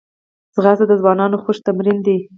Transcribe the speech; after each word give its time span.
منډه 0.55 0.85
د 0.89 0.93
ځوانانو 1.01 1.41
خوښ 1.43 1.57
تمرین 1.65 1.97
دی 2.05 2.17